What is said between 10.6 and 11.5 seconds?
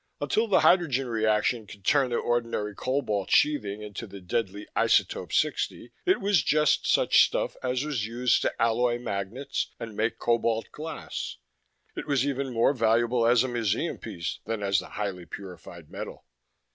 glass.